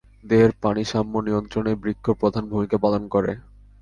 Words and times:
দেহের 0.25 0.51
পানিসাম্য 0.63 1.13
নিয়ন্ত্রণে 1.21 1.71
বৃক্ক 1.81 2.05
প্রধান 2.21 2.43
ভূমিকা 2.51 2.77
পালন 2.83 3.03
করে। 3.13 3.31